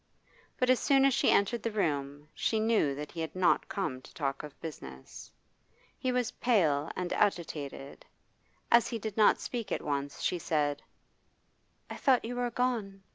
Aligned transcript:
But 0.57 0.71
as 0.71 0.79
soon 0.79 1.05
as 1.05 1.13
she 1.13 1.29
entered 1.29 1.61
the 1.61 1.69
room 1.71 2.27
she 2.33 2.59
knew 2.59 2.95
that 2.95 3.11
he 3.11 3.21
had 3.21 3.35
not 3.35 3.69
come 3.69 4.01
to 4.01 4.11
talk 4.15 4.41
of 4.41 4.59
business. 4.59 5.31
He 5.95 6.11
was 6.11 6.31
pale 6.41 6.89
and 6.95 7.13
agitated. 7.13 8.03
As 8.71 8.87
he 8.87 8.97
did 8.97 9.15
not 9.15 9.39
speak 9.39 9.71
at 9.71 9.83
once 9.83 10.23
she 10.23 10.39
said: 10.39 10.81
'I 11.87 11.97
thought 11.97 12.25
you 12.25 12.35
were 12.35 12.49
gone. 12.49 13.03